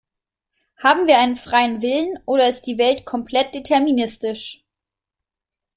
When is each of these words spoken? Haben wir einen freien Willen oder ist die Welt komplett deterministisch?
Haben 0.81 1.05
wir 1.05 1.19
einen 1.19 1.35
freien 1.35 1.83
Willen 1.83 2.17
oder 2.25 2.49
ist 2.49 2.63
die 2.63 2.79
Welt 2.79 3.05
komplett 3.05 3.53
deterministisch? 3.53 4.63